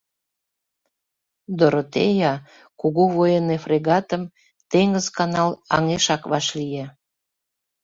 “Доротея” 1.57 2.33
кугу 2.79 3.03
военный 3.17 3.59
фрегатым 3.65 4.21
Теҥыз 4.71 5.05
канал 5.17 5.49
аҥешак 5.75 6.21
вашлие. 6.31 6.85